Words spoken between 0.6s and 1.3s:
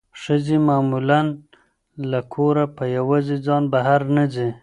معمولا